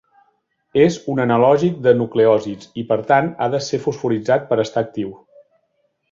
[0.83, 5.13] És un analògic de nucleòsids i, per tant, ha de ser fosforitzat per estar actiu.